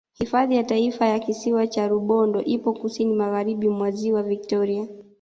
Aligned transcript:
Hifadhi 0.13 0.55
ya 0.55 0.63
Taifa 0.63 1.05
ya 1.05 1.19
Kisiwa 1.19 1.67
cha 1.67 1.87
Rubondo 1.87 2.41
ipo 2.43 2.73
Kusini 2.73 3.13
Magharibi 3.15 3.69
mwa 3.69 3.91
Ziwa 3.91 4.23
Victoria 4.23 4.87